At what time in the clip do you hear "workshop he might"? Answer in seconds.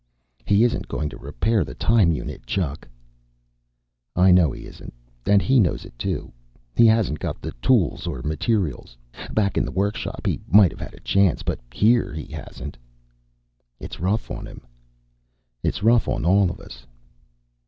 9.71-10.75